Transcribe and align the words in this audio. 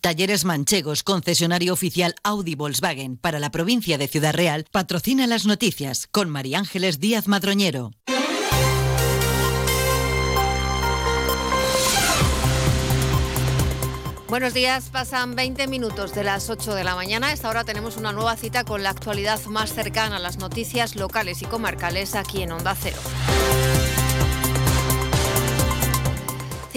Talleres 0.00 0.44
Manchegos, 0.44 1.02
concesionario 1.02 1.72
oficial 1.72 2.14
Audi 2.22 2.54
Volkswagen 2.54 3.16
para 3.16 3.40
la 3.40 3.50
provincia 3.50 3.98
de 3.98 4.06
Ciudad 4.06 4.32
Real, 4.32 4.64
patrocina 4.70 5.26
las 5.26 5.44
noticias 5.44 6.06
con 6.06 6.30
María 6.30 6.60
Ángeles 6.60 7.00
Díaz 7.00 7.26
Madroñero. 7.26 7.90
Buenos 14.28 14.54
días, 14.54 14.90
pasan 14.90 15.34
20 15.34 15.66
minutos 15.68 16.14
de 16.14 16.22
las 16.22 16.48
8 16.48 16.74
de 16.74 16.84
la 16.84 16.94
mañana. 16.94 17.28
A 17.28 17.32
esta 17.32 17.48
hora 17.48 17.64
tenemos 17.64 17.96
una 17.96 18.12
nueva 18.12 18.36
cita 18.36 18.62
con 18.62 18.82
la 18.82 18.90
actualidad 18.90 19.42
más 19.46 19.72
cercana 19.72 20.16
a 20.16 20.20
las 20.20 20.36
noticias 20.36 20.96
locales 20.96 21.42
y 21.42 21.46
comarcales 21.46 22.14
aquí 22.14 22.42
en 22.42 22.52
Onda 22.52 22.76
Cero. 22.80 22.98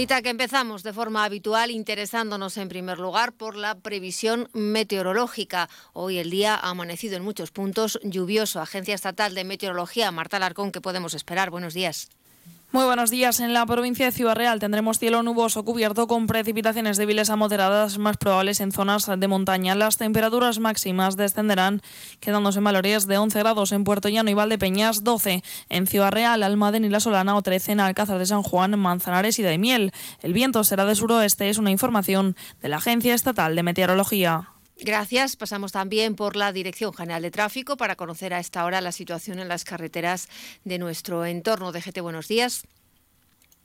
Cita 0.01 0.23
que 0.23 0.31
empezamos 0.31 0.81
de 0.81 0.93
forma 0.93 1.23
habitual 1.23 1.69
interesándonos 1.69 2.57
en 2.57 2.69
primer 2.69 2.97
lugar 2.97 3.33
por 3.33 3.55
la 3.55 3.75
previsión 3.75 4.49
meteorológica. 4.51 5.69
Hoy 5.93 6.17
el 6.17 6.31
día 6.31 6.55
ha 6.55 6.71
amanecido 6.71 7.17
en 7.17 7.23
muchos 7.23 7.51
puntos 7.51 7.99
lluvioso. 8.01 8.61
Agencia 8.61 8.95
Estatal 8.95 9.35
de 9.35 9.43
Meteorología, 9.43 10.09
Marta 10.09 10.39
Larcón, 10.39 10.71
¿qué 10.71 10.81
podemos 10.81 11.13
esperar? 11.13 11.51
Buenos 11.51 11.75
días. 11.75 12.09
Muy 12.73 12.85
buenos 12.85 13.09
días. 13.09 13.41
En 13.41 13.53
la 13.53 13.65
provincia 13.65 14.05
de 14.05 14.13
Ciudad 14.13 14.33
Real 14.33 14.59
tendremos 14.59 14.97
cielo 14.97 15.23
nuboso 15.23 15.65
cubierto 15.65 16.07
con 16.07 16.25
precipitaciones 16.25 16.95
débiles 16.95 17.29
a 17.29 17.35
moderadas 17.35 17.97
más 17.97 18.15
probables 18.15 18.61
en 18.61 18.71
zonas 18.71 19.11
de 19.13 19.27
montaña. 19.27 19.75
Las 19.75 19.97
temperaturas 19.97 20.59
máximas 20.59 21.17
descenderán, 21.17 21.81
quedándose 22.21 22.59
en 22.59 22.63
valores 22.63 23.07
de 23.07 23.17
11 23.17 23.39
grados 23.39 23.73
en 23.73 23.83
Puerto 23.83 24.07
Llano 24.07 24.29
y 24.29 24.35
Valdepeñas, 24.35 25.03
12 25.03 25.43
en 25.67 25.85
Ciudad 25.85 26.13
Real, 26.13 26.43
Almaden 26.43 26.85
y 26.85 26.89
La 26.89 27.01
Solana 27.01 27.35
o 27.35 27.41
13 27.41 27.73
en 27.73 27.81
Alcázar 27.81 28.19
de 28.19 28.25
San 28.25 28.41
Juan, 28.41 28.79
Manzanares 28.79 29.37
y 29.39 29.43
Daimiel. 29.43 29.91
El 30.21 30.31
viento 30.31 30.63
será 30.63 30.85
de 30.85 30.95
suroeste, 30.95 31.49
es 31.49 31.57
una 31.57 31.71
información 31.71 32.37
de 32.61 32.69
la 32.69 32.77
Agencia 32.77 33.13
Estatal 33.13 33.53
de 33.53 33.63
Meteorología. 33.63 34.50
Gracias. 34.83 35.35
Pasamos 35.35 35.71
también 35.71 36.15
por 36.15 36.35
la 36.35 36.51
Dirección 36.51 36.91
General 36.91 37.21
de 37.21 37.29
Tráfico 37.29 37.77
para 37.77 37.95
conocer 37.95 38.33
a 38.33 38.39
esta 38.39 38.65
hora 38.65 38.81
la 38.81 38.91
situación 38.91 39.37
en 39.39 39.47
las 39.47 39.63
carreteras 39.63 40.27
de 40.63 40.79
nuestro 40.79 41.23
entorno. 41.25 41.71
DGT, 41.71 41.99
buenos 42.01 42.27
días. 42.27 42.65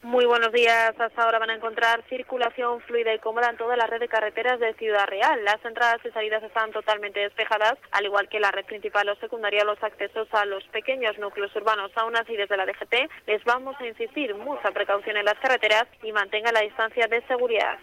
Muy 0.03 0.27
buenos 0.27 0.53
días. 0.53 0.95
Hasta 1.01 1.23
ahora 1.23 1.39
van 1.39 1.49
a 1.49 1.55
encontrar 1.55 2.05
circulación 2.11 2.83
fluida 2.83 3.15
y 3.15 3.19
cómoda 3.19 3.49
en 3.49 3.57
toda 3.57 3.77
la 3.77 3.87
red 3.87 3.99
de 3.99 4.09
carreteras 4.09 4.61
de 4.61 4.75
Ciudad 4.75 5.07
Real. 5.07 5.43
Las 5.43 5.65
entradas 5.65 5.99
y 6.05 6.11
salidas 6.11 6.43
están 6.43 6.71
totalmente 6.71 7.19
despejadas, 7.19 7.79
al 7.93 8.05
igual 8.05 8.29
que 8.29 8.39
la 8.39 8.51
red 8.51 8.67
principal 8.67 9.09
o 9.09 9.17
secundaria, 9.17 9.65
los 9.65 9.83
accesos 9.83 10.29
a 10.33 10.45
los 10.45 10.63
pequeños 10.65 11.19
núcleos 11.19 11.51
urbanos. 11.57 11.91
Aún 11.97 12.15
así, 12.15 12.37
desde 12.37 12.59
la 12.59 12.67
DGT 12.67 12.95
les 13.27 13.43
vamos 13.45 13.75
a 13.81 13.87
insistir 13.87 14.35
mucha 14.35 14.71
precaución 14.71 15.17
en 15.17 15.25
las 15.25 15.39
carreteras 15.39 15.87
y 16.03 16.13
mantenga 16.13 16.53
la 16.53 16.61
distancia 16.61 17.07
de 17.09 17.27
seguridad. 17.27 17.79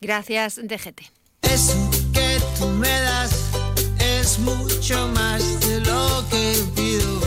Gracias, 0.00 0.56
DGT 0.66 1.20
es 3.98 4.38
mucho 4.38 5.08
más 5.08 5.60
de. 5.60 5.80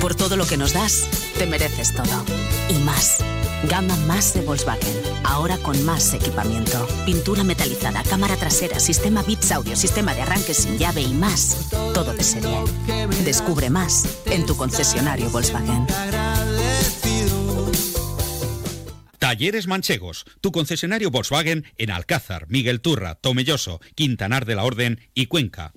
Por 0.02 0.16
todo 0.16 0.36
lo 0.36 0.46
que 0.46 0.58
nos 0.58 0.74
das, 0.74 1.06
te 1.38 1.46
mereces 1.46 1.94
todo. 1.94 2.26
Y 2.70 2.74
más. 2.80 3.18
Gama 3.70 3.96
más 4.06 4.34
de 4.34 4.42
Volkswagen. 4.42 4.94
Ahora 5.24 5.58
con 5.58 5.82
más 5.86 6.14
equipamiento. 6.14 6.86
Pintura 7.06 7.44
metalizada, 7.44 8.04
cámara 8.04 8.36
trasera, 8.36 8.80
sistema 8.80 9.24
Bits 9.24 9.52
Audio, 9.54 9.76
sistema 9.76 10.14
de 10.14 10.22
arranque 10.24 10.54
sin 10.54 10.78
llave 10.78 11.02
y 11.02 11.14
más. 11.14 11.70
Todo 11.94 12.14
de 12.14 12.24
serie. 12.24 12.58
Descubre 13.24 13.70
más 13.70 14.06
en 14.26 14.46
tu 14.46 14.58
concesionario 14.58 15.30
Volkswagen. 15.30 15.88
Talleres 19.34 19.66
Manchegos, 19.66 20.26
tu 20.42 20.52
concesionario 20.52 21.10
Volkswagen 21.10 21.66
en 21.80 21.90
Alcázar, 21.90 22.46
Miguel 22.50 22.82
Turra, 22.82 23.16
Tomelloso, 23.16 23.82
Quintanar 23.96 24.46
de 24.46 24.54
la 24.54 24.64
Orden 24.64 25.00
y 25.16 25.26
Cuenca. 25.26 25.74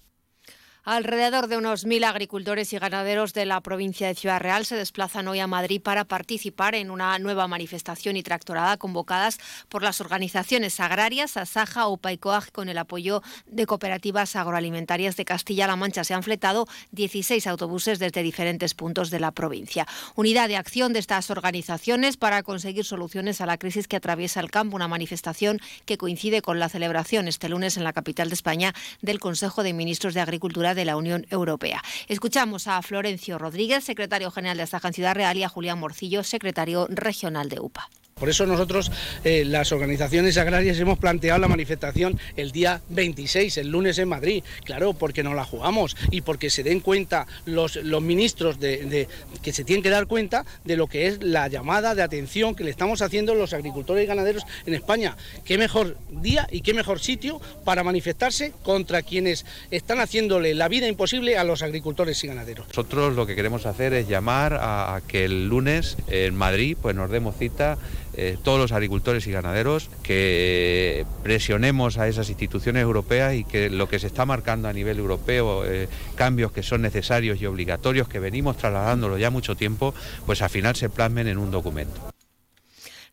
Alrededor 0.89 1.49
de 1.49 1.57
unos 1.57 1.85
mil 1.85 2.05
agricultores 2.05 2.73
y 2.73 2.79
ganaderos 2.79 3.35
de 3.35 3.45
la 3.45 3.61
provincia 3.61 4.07
de 4.07 4.15
Ciudad 4.15 4.39
Real 4.39 4.65
se 4.65 4.77
desplazan 4.77 5.27
hoy 5.27 5.41
a 5.41 5.49
Madrid 5.49 5.83
para 5.83 6.05
participar 6.05 6.77
en 6.77 6.93
una 6.93 7.19
nueva 7.19 7.49
manifestación 7.49 8.17
y 8.17 8.23
tractorada 8.23 8.77
convocadas 8.77 9.39
por 9.69 9.83
las 9.83 10.01
organizaciones 10.01 10.79
agrarias 10.79 11.37
Asaja 11.37 11.89
o 11.89 11.97
Paicoag 11.97 12.53
con 12.53 12.69
el 12.69 12.79
apoyo 12.79 13.21
de 13.47 13.67
cooperativas 13.67 14.37
agroalimentarias 14.37 15.17
de 15.17 15.25
Castilla-La 15.25 15.75
Mancha. 15.75 16.05
Se 16.05 16.15
han 16.15 16.23
fletado 16.23 16.69
16 16.93 17.49
autobuses 17.49 17.99
desde 17.99 18.23
diferentes 18.23 18.75
puntos 18.75 19.11
de 19.11 19.19
la 19.19 19.33
provincia. 19.33 19.89
Unidad 20.15 20.47
de 20.47 20.57
acción 20.57 20.93
de 20.93 21.01
estas 21.01 21.31
organizaciones 21.31 22.17
para 22.17 22.45
conseguir 22.45 22.85
soluciones 22.85 23.41
a 23.41 23.47
la 23.47 23.59
crisis 23.59 23.89
que 23.89 23.97
atraviesa 23.97 24.39
el 24.39 24.53
campo. 24.53 24.77
Una 24.77 24.87
manifestación 24.87 25.59
que 25.85 25.99
coincide 25.99 26.43
con 26.43 26.61
la 26.61 26.69
celebración 26.69 27.27
este 27.27 27.49
lunes 27.49 27.77
en 27.77 27.83
la 27.83 27.93
capital 27.93 28.29
de 28.29 28.35
España 28.35 28.73
del 29.03 29.19
Consejo 29.19 29.65
de 29.65 29.73
Ministros 29.73 30.15
de 30.15 30.21
Agricultura 30.21 30.76
de 30.77 30.85
la 30.85 30.97
Unión 30.97 31.27
Europea. 31.31 31.83
Escuchamos 32.07 32.69
a 32.69 32.81
Florencio 32.83 33.39
Rodríguez, 33.39 33.83
secretario 33.83 34.31
general 34.31 34.57
de 34.59 34.63
Asaja 34.63 34.89
en 34.89 34.95
Ciudad 34.95 35.17
Real, 35.17 35.37
y 35.37 35.43
a 35.43 35.49
Julián 35.49 35.81
Morcillo, 35.81 36.23
secretario 36.23 36.87
regional 36.89 37.49
de 37.49 37.59
UPA. 37.59 37.91
Por 38.19 38.31
eso 38.31 38.47
nosotros, 38.47 38.91
eh, 39.25 39.45
las 39.45 39.73
organizaciones 39.73 40.39
agrarias, 40.39 40.81
hemos 40.81 40.99
planteado 40.99 41.39
la 41.39 41.49
manifestación 41.49 42.19
el 42.39 42.51
día 42.51 42.81
26, 42.89 43.59
el 43.59 43.69
lunes 43.69 43.99
en 43.99 44.09
Madrid. 44.09 44.43
Claro, 44.65 44.95
porque 44.95 45.23
nos 45.23 45.35
la 45.35 45.45
jugamos 45.45 45.95
y 46.11 46.23
porque 46.23 46.49
se 46.49 46.63
den 46.63 46.81
cuenta 46.81 47.27
los, 47.45 47.79
ministros 48.01 48.59
de, 48.59 49.07
que 49.43 49.53
se 49.53 49.65
tienen 49.65 49.83
que 49.83 49.91
dar 49.91 50.07
cuenta 50.07 50.47
de 50.65 50.79
lo 50.79 50.87
que 50.87 51.09
es 51.09 51.23
la 51.23 51.49
llamada 51.49 51.95
de 51.95 52.03
atención 52.03 52.55
que 52.55 52.65
le 52.65 52.71
estamos 52.71 53.03
haciendo 53.03 53.35
los 53.35 53.53
agricultores 53.53 54.05
y 54.05 54.07
ganaderos 54.07 54.45
en 54.65 54.73
España. 54.73 55.15
Qué 55.45 55.59
mejor 55.59 55.99
día 56.09 56.49
y 56.51 56.63
qué 56.63 56.73
mejor 56.73 57.01
sitio 57.01 57.39
para 57.67 57.85
manifestarse 57.85 58.55
contra 58.63 59.03
quienes 59.03 59.45
están 59.71 60.01
haciéndole 60.01 60.55
la 60.55 60.69
vida 60.69 60.89
imposible 60.89 61.37
a 61.37 61.45
los 61.45 61.61
agricultores 61.61 62.25
y 62.25 62.29
ganaderos. 62.29 62.67
Nosotros 62.69 63.15
lo 63.15 63.27
que 63.27 63.37
queremos 63.37 63.67
hacer 63.67 63.93
es 63.93 64.09
llamar 64.09 64.55
a, 64.55 64.97
a 64.97 65.01
que 65.03 65.27
el 65.27 65.49
lunes 65.49 65.99
en 66.09 66.35
Madrid 66.35 66.79
pues 66.81 66.97
nos 66.97 67.11
demos 67.11 67.37
cita 67.37 67.77
eh, 68.17 68.39
todos 68.43 68.59
los 68.59 68.73
agricultores 68.73 69.27
y 69.27 69.33
ganaderos, 69.33 69.91
que 70.03 71.05
presionemos 71.23 71.99
a 71.99 72.09
esas 72.09 72.29
instituciones 72.29 72.83
europeas 72.83 73.35
y 73.35 73.45
que 73.45 73.69
lo 73.69 73.89
que 73.89 73.99
se 73.99 74.07
está 74.07 74.25
marcando 74.25 74.69
a 74.69 74.73
nivel 74.73 74.99
europeo, 74.99 75.65
eh, 75.67 75.89
cambios 76.15 76.53
que 76.53 76.63
son 76.63 76.83
necesarios 76.83 77.41
y 77.41 77.47
obligatorios, 77.47 78.09
que 78.09 78.19
venimos 78.19 78.57
trasladándolo 78.57 79.19
ya 79.19 79.31
mucho 79.31 79.55
tiempo, 79.55 79.95
pues 80.25 80.43
al 80.43 80.51
final 80.51 80.77
se 80.77 80.89
plasmen 80.89 81.29
en 81.29 81.39
un 81.39 81.51
documento. 81.51 82.16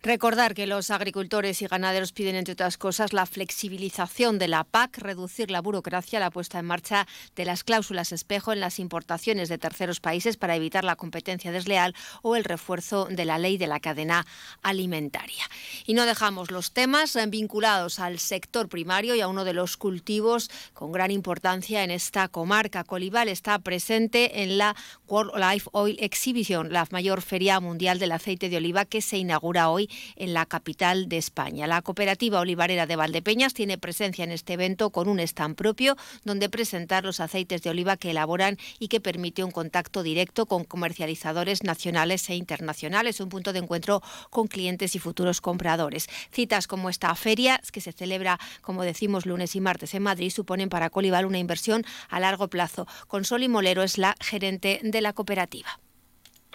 Recordar 0.06 0.54
que 0.54 0.68
los 0.68 0.92
agricultores 0.92 1.62
y 1.62 1.68
ganaderos 1.68 2.12
piden, 2.12 2.36
entre 2.36 2.52
otras 2.52 2.78
cosas, 2.78 3.14
la 3.14 3.26
flexibilización 3.26 4.38
de 4.38 4.50
la 4.50 4.66
PAC, 4.66 4.98
reducir 4.98 5.50
la 5.50 5.62
burocracia, 5.62 6.20
la 6.20 6.30
puesta 6.30 6.60
en 6.60 6.66
marcha 6.66 7.08
de 7.38 7.46
las 7.46 7.64
cláusulas 7.64 8.12
espejo 8.12 8.52
en 8.52 8.60
las 8.60 8.80
importaciones 8.80 9.48
de 9.48 9.58
terceros 9.58 10.02
países 10.02 10.36
para 10.36 10.58
evitar 10.58 10.84
la 10.84 10.98
competencia 10.98 11.54
desleal 11.54 11.96
o 12.22 12.36
el 12.36 12.44
refuerzo 12.44 13.06
de 13.06 13.24
la 13.24 13.38
ley 13.38 13.58
de 13.58 13.68
la 13.68 13.80
cadena 13.80 14.26
alimentaria. 14.62 15.46
Y 15.86 15.94
no 15.94 16.06
dejamos 16.06 16.52
los 16.52 16.74
temas 16.74 17.18
vinculados 17.30 18.00
al 18.00 18.20
sector 18.20 18.68
primario 18.68 19.16
y 19.16 19.22
a 19.22 19.30
uno 19.30 19.46
de 19.46 19.54
los 19.54 19.78
cultivos 19.78 20.52
con 20.74 20.92
gran 20.92 21.12
importancia 21.12 21.82
en 21.82 21.92
esta 21.92 22.28
comarca. 22.28 22.84
Colival 22.84 23.30
está 23.30 23.58
presente 23.60 24.44
en 24.44 24.58
la 24.58 24.76
World 25.08 25.32
Life 25.38 25.70
Oil 25.72 25.96
Exhibition, 26.02 26.74
la 26.74 26.86
mayor 26.92 27.22
feria 27.22 27.62
mundial 27.62 28.00
del 28.00 28.12
aceite 28.12 28.50
de 28.50 28.58
oliva 28.58 28.84
que 28.84 29.02
se 29.02 29.16
inaugura 29.18 29.70
hoy 29.70 29.90
en 30.16 30.34
la 30.34 30.46
capital 30.46 31.10
de 31.10 31.18
España. 31.18 31.68
La 31.68 31.82
cooperativa 31.82 32.40
olivarera 32.40 32.86
de 32.86 32.96
Valdepeñas 32.96 33.54
tiene 33.54 33.78
presencia 33.78 34.24
en 34.24 34.32
este 34.32 34.54
evento 34.54 34.90
con 34.90 35.08
un 35.08 35.20
stand 35.20 35.56
propio 35.56 35.96
donde 36.24 36.50
presentar 36.50 37.04
los 37.04 37.20
aceites 37.20 37.62
de 37.62 37.70
oliva 37.70 37.98
que 37.98 38.12
elaboran 38.12 38.58
y 38.80 38.88
que 38.88 39.00
permite 39.00 39.44
un 39.44 39.52
contacto 39.52 40.04
directo 40.04 40.46
con 40.46 40.64
comercializadores 40.64 41.64
nacionales 41.64 42.30
e 42.30 42.36
internacionales, 42.36 43.20
un 43.20 43.30
punto 43.30 43.54
de 43.54 43.60
encuentro 43.60 44.02
con 44.30 44.48
clientes 44.48 44.96
y 44.96 45.00
futuros 45.00 45.42
compradores. 45.42 46.08
Citas 46.32 46.68
como 46.68 46.90
esta 46.90 47.14
feria, 47.16 47.62
que 47.72 47.82
se 47.82 47.92
celebra, 47.92 48.40
como 48.62 48.84
decimos, 48.84 49.26
lunes 49.26 49.56
y 49.56 49.62
martes 49.62 49.94
en 49.94 50.04
Madrid, 50.04 50.32
suponen 50.32 50.70
para 50.70 50.90
Colival 50.90 51.26
una 51.26 51.40
inversión 51.40 51.86
a 52.10 52.20
largo 52.20 52.48
plazo. 52.48 52.88
Consoli 53.08 53.48
Molero 53.48 53.84
es 53.84 53.98
la 53.98 54.16
gerente 54.20 54.80
de 54.84 55.02
la 55.02 55.14
cooperativa. 55.14 55.83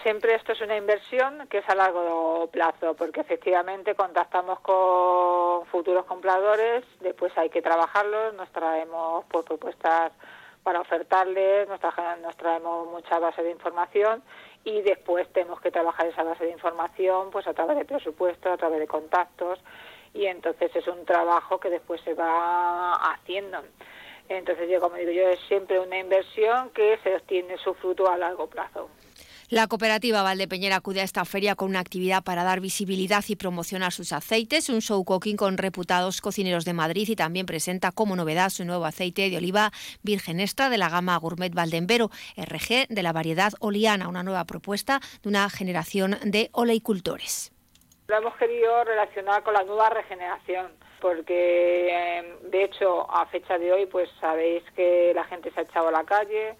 Siempre 0.03 0.33
esto 0.35 0.53
es 0.53 0.61
una 0.61 0.77
inversión 0.77 1.45
que 1.49 1.57
es 1.57 1.69
a 1.69 1.75
largo 1.75 2.47
plazo, 2.51 2.95
porque 2.95 3.19
efectivamente 3.19 3.95
contactamos 3.95 4.61
con 4.61 5.65
futuros 5.65 6.05
compradores, 6.05 6.85
después 7.01 7.37
hay 7.37 7.49
que 7.49 7.61
trabajarlos, 7.61 8.33
nos 8.35 8.49
traemos 8.53 9.25
pues, 9.29 9.43
propuestas 9.45 10.13
para 10.63 10.79
ofertarles, 10.79 11.67
nos, 11.67 11.81
nos 12.21 12.37
traemos 12.37 12.87
mucha 12.87 13.19
base 13.19 13.43
de 13.43 13.51
información 13.51 14.23
y 14.63 14.81
después 14.81 15.27
tenemos 15.33 15.59
que 15.59 15.71
trabajar 15.71 16.07
esa 16.07 16.23
base 16.23 16.45
de 16.45 16.51
información 16.51 17.29
pues 17.31 17.45
a 17.47 17.53
través 17.53 17.77
de 17.77 17.83
presupuesto, 17.83 18.53
a 18.53 18.57
través 18.57 18.79
de 18.79 18.87
contactos 18.87 19.59
y 20.13 20.27
entonces 20.27 20.73
es 20.75 20.87
un 20.87 21.05
trabajo 21.05 21.59
que 21.59 21.69
después 21.69 21.99
se 22.01 22.13
va 22.13 22.93
haciendo. 22.93 23.63
Entonces 24.29 24.69
yo 24.69 24.79
como 24.79 24.95
digo 24.95 25.11
yo 25.11 25.27
es 25.27 25.39
siempre 25.47 25.79
una 25.79 25.97
inversión 25.97 26.69
que 26.69 26.97
se 27.03 27.15
obtiene 27.15 27.57
su 27.57 27.73
fruto 27.73 28.09
a 28.09 28.17
largo 28.17 28.47
plazo. 28.47 28.89
La 29.51 29.65
cooperativa 29.65 30.21
Valdepeñera 30.21 30.75
acude 30.75 31.01
a 31.01 31.03
esta 31.03 31.25
feria 31.25 31.55
con 31.55 31.69
una 31.69 31.79
actividad 31.79 32.23
para 32.23 32.43
dar 32.43 32.59
visibilidad 32.59 33.23
y 33.27 33.35
promocionar 33.35 33.91
sus 33.91 34.13
aceites, 34.13 34.69
un 34.69 34.79
show 34.79 35.03
cooking 35.03 35.37
con 35.37 35.57
reputados 35.57 36.21
cocineros 36.21 36.65
de 36.65 36.73
Madrid 36.73 37.09
y 37.09 37.15
también 37.15 37.47
presenta 37.47 37.91
como 37.91 38.15
novedad 38.15 38.51
su 38.51 38.63
nuevo 38.63 38.85
aceite 38.85 39.27
de 39.27 39.37
oliva 39.37 39.71
virgen 40.03 40.39
extra 40.39 40.69
de 40.69 40.77
la 40.77 40.87
gama 40.87 41.17
Gourmet 41.17 41.51
Valdembero, 41.51 42.11
RG 42.37 42.89
de 42.89 43.01
la 43.01 43.11
variedad 43.11 43.51
Oliana, 43.59 44.07
una 44.07 44.21
nueva 44.21 44.45
propuesta 44.45 44.99
de 45.23 45.29
una 45.29 45.49
generación 45.49 46.19
de 46.23 46.51
oleicultores. 46.51 47.51
Lo 48.07 48.17
hemos 48.17 48.35
querido 48.35 48.83
relacionar 48.83 49.41
con 49.41 49.55
la 49.55 49.63
nueva 49.63 49.89
regeneración 49.89 50.73
porque 51.01 51.89
em, 52.19 52.51
de 52.51 52.65
hecho 52.65 53.09
a 53.09 53.25
fecha 53.25 53.57
de 53.57 53.71
hoy 53.71 53.87
pues 53.87 54.09
sabéis 54.21 54.63
que 54.75 55.11
la 55.15 55.23
gente 55.23 55.51
se 55.51 55.61
ha 55.61 55.63
echado 55.63 55.87
a 55.87 55.91
la 55.91 56.03
calle, 56.03 56.55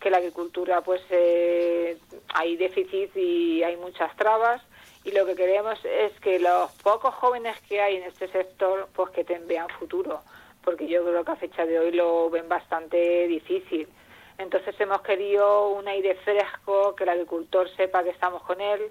que 0.00 0.10
la 0.10 0.16
agricultura 0.16 0.80
pues 0.80 1.02
eh, 1.10 1.98
hay 2.34 2.56
déficit 2.56 3.14
y 3.16 3.62
hay 3.62 3.76
muchas 3.76 4.14
trabas 4.16 4.62
y 5.04 5.12
lo 5.12 5.26
que 5.26 5.34
queremos 5.34 5.78
es 5.84 6.12
que 6.20 6.38
los 6.38 6.72
pocos 6.82 7.14
jóvenes 7.14 7.60
que 7.68 7.80
hay 7.80 7.96
en 7.96 8.04
este 8.04 8.28
sector 8.28 8.88
pues 8.94 9.10
que 9.10 9.22
vean 9.22 9.68
futuro 9.78 10.20
porque 10.64 10.86
yo 10.88 11.04
creo 11.04 11.24
que 11.24 11.32
a 11.32 11.36
fecha 11.36 11.64
de 11.64 11.78
hoy 11.78 11.92
lo 11.92 12.28
ven 12.28 12.48
bastante 12.48 13.26
difícil. 13.28 13.88
Entonces 14.36 14.78
hemos 14.78 15.00
querido 15.02 15.70
un 15.70 15.88
aire 15.88 16.14
fresco 16.16 16.94
que 16.94 17.04
el 17.04 17.10
agricultor 17.10 17.68
sepa 17.76 18.02
que 18.02 18.10
estamos 18.10 18.42
con 18.42 18.60
él 18.60 18.90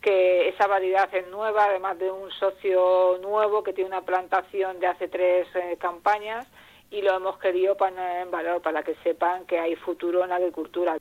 que 0.00 0.48
esa 0.48 0.66
variedad 0.66 1.08
es 1.14 1.26
nueva 1.28 1.64
además 1.64 1.98
de 1.98 2.10
un 2.10 2.30
socio 2.32 3.18
nuevo 3.22 3.62
que 3.62 3.72
tiene 3.72 3.88
una 3.88 4.02
plantación 4.02 4.78
de 4.78 4.86
hace 4.86 5.08
tres 5.08 5.48
eh, 5.54 5.78
campañas 5.80 6.46
y 6.94 7.02
lo 7.02 7.16
hemos 7.16 7.38
querido 7.38 7.76
poner 7.76 8.22
en 8.22 8.30
valor 8.30 8.62
para 8.62 8.82
que 8.82 8.94
sepan 9.02 9.46
que 9.46 9.58
hay 9.58 9.74
futuro 9.76 10.22
en 10.22 10.30
la 10.30 10.36
agricultura. 10.36 10.96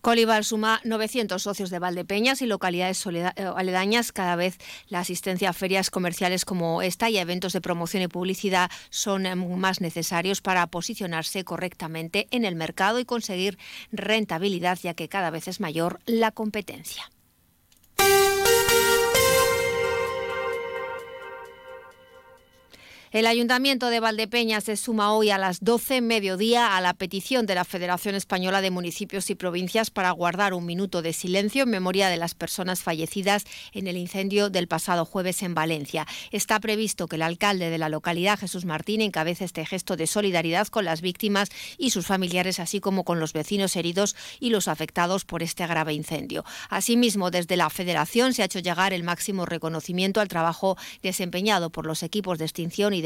Colival 0.00 0.44
suma 0.44 0.80
900 0.84 1.42
socios 1.42 1.70
de 1.70 1.78
Valdepeñas 1.78 2.40
y 2.40 2.46
localidades 2.46 3.04
eh, 3.06 3.32
aledañas. 3.56 4.12
Cada 4.12 4.36
vez 4.36 4.58
la 4.88 5.00
asistencia 5.00 5.50
a 5.50 5.52
ferias 5.52 5.90
comerciales 5.90 6.44
como 6.44 6.80
esta 6.80 7.10
y 7.10 7.18
a 7.18 7.22
eventos 7.22 7.52
de 7.52 7.60
promoción 7.60 8.02
y 8.02 8.08
publicidad 8.08 8.70
son 8.90 9.26
eh, 9.26 9.34
más 9.34 9.80
necesarios 9.80 10.40
para 10.40 10.66
posicionarse 10.68 11.44
correctamente 11.44 12.28
en 12.30 12.44
el 12.44 12.54
mercado 12.54 13.00
y 13.00 13.04
conseguir 13.04 13.58
rentabilidad, 13.90 14.78
ya 14.80 14.94
que 14.94 15.08
cada 15.08 15.30
vez 15.30 15.48
es 15.48 15.60
mayor 15.60 15.98
la 16.06 16.30
competencia. 16.30 17.10
El 23.16 23.26
Ayuntamiento 23.26 23.88
de 23.88 23.98
Valdepeñas 23.98 24.64
se 24.64 24.76
suma 24.76 25.14
hoy 25.14 25.30
a 25.30 25.38
las 25.38 25.60
12 25.64 26.02
mediodía 26.02 26.76
a 26.76 26.82
la 26.82 26.92
petición 26.92 27.46
de 27.46 27.54
la 27.54 27.64
Federación 27.64 28.14
Española 28.14 28.60
de 28.60 28.70
Municipios 28.70 29.30
y 29.30 29.34
Provincias 29.34 29.88
para 29.88 30.10
guardar 30.10 30.52
un 30.52 30.66
minuto 30.66 31.00
de 31.00 31.14
silencio 31.14 31.62
en 31.62 31.70
memoria 31.70 32.10
de 32.10 32.18
las 32.18 32.34
personas 32.34 32.82
fallecidas 32.82 33.44
en 33.72 33.86
el 33.86 33.96
incendio 33.96 34.50
del 34.50 34.68
pasado 34.68 35.06
jueves 35.06 35.42
en 35.42 35.54
Valencia. 35.54 36.06
Está 36.30 36.60
previsto 36.60 37.08
que 37.08 37.16
el 37.16 37.22
alcalde 37.22 37.70
de 37.70 37.78
la 37.78 37.88
localidad, 37.88 38.38
Jesús 38.38 38.66
Martín, 38.66 39.00
encabece 39.00 39.46
este 39.46 39.64
gesto 39.64 39.96
de 39.96 40.06
solidaridad 40.06 40.66
con 40.66 40.84
las 40.84 41.00
víctimas 41.00 41.48
y 41.78 41.92
sus 41.92 42.04
familiares, 42.06 42.60
así 42.60 42.80
como 42.80 43.04
con 43.04 43.18
los 43.18 43.32
vecinos 43.32 43.76
heridos 43.76 44.14
y 44.40 44.50
los 44.50 44.68
afectados 44.68 45.24
por 45.24 45.42
este 45.42 45.66
grave 45.66 45.94
incendio. 45.94 46.44
Asimismo, 46.68 47.30
desde 47.30 47.56
la 47.56 47.70
Federación 47.70 48.34
se 48.34 48.42
ha 48.42 48.44
hecho 48.44 48.58
llegar 48.58 48.92
el 48.92 49.04
máximo 49.04 49.46
reconocimiento 49.46 50.20
al 50.20 50.28
trabajo 50.28 50.76
desempeñado 51.02 51.70
por 51.70 51.86
los 51.86 52.02
equipos 52.02 52.36
de 52.36 52.44
extinción 52.44 52.92
y 52.92 53.05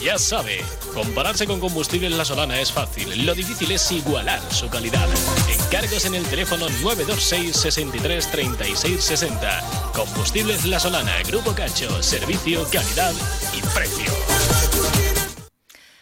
Ya 0.00 0.16
sabe, 0.16 0.62
compararse 0.94 1.46
con 1.46 1.58
combustibles 1.58 2.12
La 2.12 2.24
Solana 2.24 2.60
es 2.60 2.70
fácil. 2.70 3.26
Lo 3.26 3.34
difícil 3.34 3.72
es 3.72 3.90
igualar 3.90 4.40
su 4.52 4.68
calidad. 4.68 5.08
Encargos 5.48 6.04
en 6.04 6.14
el 6.14 6.24
teléfono 6.24 6.68
926 6.82 7.56
63 7.56 8.30
36 8.30 9.02
60. 9.02 9.90
Combustibles 9.94 10.64
La 10.66 10.78
Solana, 10.78 11.20
Grupo 11.26 11.52
Cacho, 11.52 12.00
servicio, 12.02 12.64
calidad 12.70 13.12
y 13.56 13.60
precio. 13.74 14.47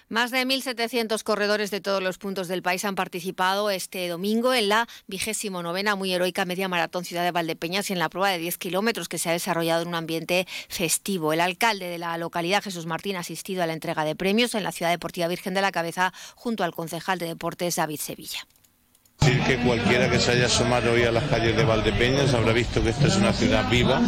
Más 0.08 0.31
de 0.31 0.47
1.700 0.47 1.25
corredores 1.25 1.73
de 1.73 1.81
todos 1.81 2.00
los 2.00 2.17
puntos 2.17 2.47
del 2.47 2.62
país 2.62 2.85
han 2.85 2.94
participado 2.94 3.70
este 3.70 4.06
domingo 4.06 4.55
en 4.55 4.69
la 4.69 4.87
vigésimo 5.08 5.64
novena 5.64 5.97
muy 5.97 6.12
heroica 6.12 6.44
media 6.44 6.69
maratón 6.69 7.05
Ciudad 7.05 7.25
de 7.25 7.32
Valdepeñas 7.32 7.91
y 7.91 7.93
en 7.93 7.99
la 7.99 8.08
prueba 8.08 8.31
de 8.31 8.38
10 8.38 8.56
kilómetros 8.56 9.08
que 9.08 9.19
se 9.19 9.31
ha 9.31 9.32
desarrollado 9.32 9.82
en 9.82 9.88
un 9.88 9.97
ambiente 9.97 10.47
festivo. 10.69 11.32
El 11.32 11.41
alcalde 11.41 11.88
de 11.88 11.99
la 11.99 12.17
localidad, 12.19 12.62
Jesús 12.62 12.87
Martín, 12.87 13.17
ha 13.17 13.20
asistido 13.20 13.64
a 13.64 13.67
la 13.67 13.73
entrega 13.73 14.05
de 14.05 14.14
premios 14.14 14.55
en 14.55 14.62
la 14.62 14.70
Ciudad 14.70 14.93
Deportiva 14.93 15.26
Virgen 15.26 15.55
de 15.55 15.62
la 15.62 15.73
Cabeza 15.73 16.12
junto 16.37 16.62
al 16.62 16.73
concejal 16.73 17.19
de 17.19 17.26
deportes 17.26 17.75
David 17.75 17.99
Sevilla. 17.99 18.47
Decir 19.26 19.43
que 19.43 19.56
cualquiera 19.56 20.08
que 20.08 20.20
se 20.20 20.31
haya 20.31 20.46
asomado 20.46 20.93
hoy 20.93 21.02
a 21.02 21.11
las 21.11 21.25
calles 21.25 21.56
de 21.56 21.64
Valdepeñas 21.64 22.32
habrá 22.32 22.52
visto 22.52 22.81
que 22.81 22.90
esta 22.90 23.08
es 23.08 23.17
una 23.17 23.32
ciudad 23.32 23.69
viva 23.69 24.00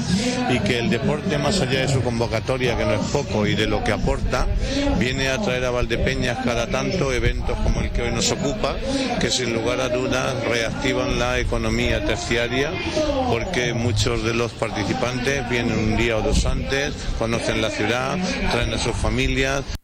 y 0.48 0.60
que 0.60 0.78
el 0.78 0.90
deporte, 0.90 1.38
más 1.38 1.60
allá 1.60 1.80
de 1.80 1.88
su 1.88 2.02
convocatoria, 2.02 2.76
que 2.76 2.84
no 2.84 2.92
es 2.92 3.00
poco, 3.10 3.44
y 3.44 3.56
de 3.56 3.66
lo 3.66 3.82
que 3.82 3.90
aporta, 3.90 4.46
viene 4.96 5.28
a 5.30 5.38
traer 5.38 5.64
a 5.64 5.72
Valdepeñas 5.72 6.38
cada 6.44 6.68
tanto 6.68 7.12
eventos 7.12 7.58
como 7.58 7.80
el 7.80 7.90
que 7.90 8.02
hoy 8.02 8.12
nos 8.12 8.30
ocupa, 8.30 8.76
que 9.20 9.28
sin 9.28 9.54
lugar 9.54 9.80
a 9.80 9.88
dudas 9.88 10.36
reactivan 10.44 11.18
la 11.18 11.40
economía 11.40 12.04
terciaria, 12.04 12.70
porque 13.28 13.74
muchos 13.74 14.22
de 14.22 14.34
los 14.34 14.52
participantes 14.52 15.48
vienen 15.48 15.76
un 15.76 15.96
día 15.96 16.16
o 16.18 16.22
dos 16.22 16.46
antes, 16.46 16.94
conocen 17.18 17.60
la 17.60 17.70
ciudad, 17.70 18.16
traen 18.52 18.72
a 18.72 18.78
sus 18.78 18.94
familias. 18.94 19.77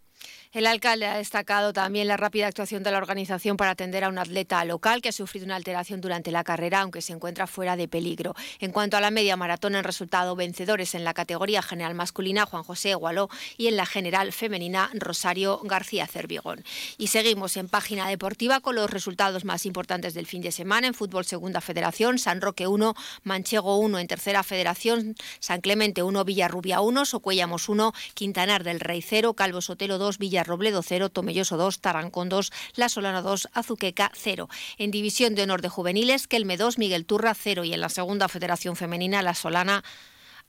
El 0.54 0.68
alcalde 0.68 1.06
ha 1.06 1.16
destacado 1.16 1.72
también 1.72 2.06
la 2.06 2.16
rápida 2.16 2.46
actuación 2.46 2.84
de 2.84 2.92
la 2.92 2.98
organización 2.98 3.56
para 3.56 3.72
atender 3.72 4.04
a 4.04 4.08
un 4.08 4.18
atleta 4.18 4.64
local 4.64 5.02
que 5.02 5.08
ha 5.08 5.12
sufrido 5.12 5.46
una 5.46 5.56
alteración 5.56 6.00
durante 6.00 6.30
la 6.30 6.44
carrera, 6.44 6.80
aunque 6.80 7.02
se 7.02 7.12
encuentra 7.12 7.48
fuera 7.48 7.74
de 7.74 7.88
peligro. 7.88 8.36
En 8.60 8.70
cuanto 8.70 8.96
a 8.96 9.00
la 9.00 9.10
media 9.10 9.36
maratón, 9.36 9.74
han 9.74 9.82
resultado 9.82 10.36
vencedores 10.36 10.94
en 10.94 11.02
la 11.02 11.12
categoría 11.12 11.60
general 11.60 11.96
masculina 11.96 12.46
Juan 12.46 12.62
José 12.62 12.94
Gualó 12.94 13.28
y 13.56 13.66
en 13.66 13.76
la 13.76 13.84
general 13.84 14.32
femenina 14.32 14.90
Rosario 14.94 15.58
García 15.64 16.06
Cervigón. 16.06 16.62
Y 16.98 17.08
seguimos 17.08 17.56
en 17.56 17.68
página 17.68 18.08
deportiva 18.08 18.60
con 18.60 18.76
los 18.76 18.88
resultados 18.88 19.44
más 19.44 19.66
importantes 19.66 20.14
del 20.14 20.26
fin 20.26 20.40
de 20.40 20.52
semana. 20.52 20.86
En 20.86 20.94
fútbol 20.94 21.24
segunda 21.24 21.60
federación, 21.62 22.16
San 22.20 22.40
Roque 22.40 22.68
1, 22.68 22.94
Manchego 23.24 23.78
1 23.78 23.98
en 23.98 24.06
tercera 24.06 24.44
federación, 24.44 25.16
San 25.40 25.62
Clemente 25.62 26.04
1, 26.04 26.24
Villarrubia 26.24 26.80
1, 26.80 27.06
Socuellamos 27.06 27.68
1, 27.68 27.92
Quintanar 28.14 28.62
del 28.62 28.78
Rey 28.78 29.02
0, 29.02 29.34
Calvo 29.34 29.60
Sotelo 29.60 29.98
2, 29.98 30.18
Villa 30.44 30.54
Robledo 30.54 30.82
0, 30.82 31.08
Tomelloso 31.08 31.56
2, 31.56 31.80
Tarancón 31.80 32.28
2, 32.28 32.52
La 32.76 32.88
Solana 32.88 33.22
2, 33.22 33.48
Azuqueca 33.52 34.10
0. 34.14 34.48
En 34.78 34.90
División 34.90 35.34
de 35.34 35.42
Honor 35.42 35.62
de 35.62 35.68
Juveniles, 35.68 36.28
Kelme 36.28 36.56
2, 36.56 36.78
Miguel 36.78 37.06
Turra 37.06 37.34
0 37.34 37.64
y 37.64 37.72
en 37.72 37.80
la 37.80 37.88
Segunda 37.88 38.28
Federación 38.28 38.76
Femenina, 38.76 39.22
La 39.22 39.34
Solana 39.34 39.82
Em, 39.82 39.82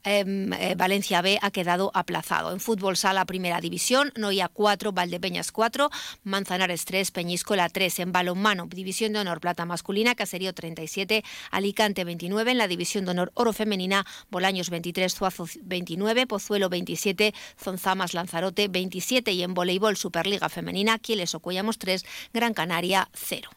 eh, 0.06 0.76
Valencia 0.78 1.22
B 1.22 1.40
ha 1.42 1.52
quedado 1.52 1.92
aplazado. 1.94 2.52
En 2.52 2.60
fútbol 2.60 2.96
sala 2.96 3.26
primera 3.26 3.60
división, 3.60 4.12
Noia 4.16 4.48
4, 4.48 4.92
Valdepeñas 4.92 5.52
4, 5.52 5.90
Manzanares 6.24 6.86
3, 6.86 7.12
Peñíscola 7.12 7.70
3. 7.70 8.00
En 8.00 8.12
balonmano, 8.12 8.68
división 8.68 9.14
de 9.14 9.20
honor 9.20 9.40
plata 9.40 9.66
masculina, 9.66 10.16
Caserío 10.16 10.54
37, 10.54 11.24
Alicante 11.52 12.04
29. 12.04 12.52
En 12.52 12.58
la 12.58 12.68
división 12.68 13.06
de 13.06 13.12
honor 13.12 13.32
oro 13.34 13.54
femenina, 13.54 14.06
Bolaños 14.30 14.70
23, 14.70 15.14
Zuazo 15.14 15.48
29, 15.64 16.28
Pozuelo 16.28 16.70
27, 16.70 17.34
Zonzamas 17.62 18.14
Lanzarote 18.14 18.68
27. 18.68 19.32
Y 19.32 19.44
en 19.44 19.54
voleibol 19.54 19.98
Superliga 19.98 20.50
femenina, 20.50 21.00
Quieles 21.00 21.36
Ocuellamos 21.36 21.80
3, 21.80 22.06
Gran 22.34 22.54
Canaria 22.54 23.10
0. 23.14 23.50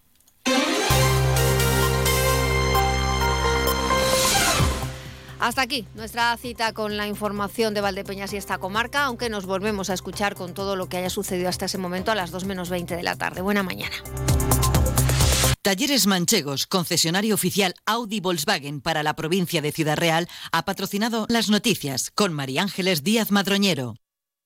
Hasta 5.40 5.62
aquí 5.62 5.86
nuestra 5.94 6.36
cita 6.36 6.72
con 6.72 6.96
la 6.96 7.06
información 7.06 7.74
de 7.74 7.80
Valdepeñas 7.80 8.32
y 8.32 8.36
esta 8.36 8.58
comarca, 8.58 9.04
aunque 9.04 9.30
nos 9.30 9.46
volvemos 9.46 9.90
a 9.90 9.94
escuchar 9.94 10.34
con 10.34 10.54
todo 10.54 10.76
lo 10.76 10.88
que 10.88 10.96
haya 10.96 11.10
sucedido 11.10 11.48
hasta 11.48 11.66
ese 11.66 11.78
momento 11.78 12.10
a 12.10 12.14
las 12.14 12.30
2 12.30 12.44
menos 12.44 12.70
20 12.70 12.96
de 12.96 13.02
la 13.02 13.16
tarde. 13.16 13.40
Buena 13.40 13.62
mañana. 13.62 13.94
Talleres 15.62 16.06
Manchegos, 16.06 16.66
concesionario 16.66 17.34
oficial 17.34 17.74
Audi 17.84 18.20
Volkswagen 18.20 18.80
para 18.80 19.02
la 19.02 19.14
provincia 19.14 19.60
de 19.60 19.72
Ciudad 19.72 19.96
Real, 19.96 20.28
ha 20.50 20.64
patrocinado 20.64 21.26
las 21.28 21.50
noticias 21.50 22.10
con 22.14 22.32
María 22.32 22.62
Ángeles 22.62 23.04
Díaz 23.04 23.30
Madroñero. 23.30 23.94